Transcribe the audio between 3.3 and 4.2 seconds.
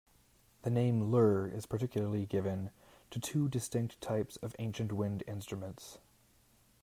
distinct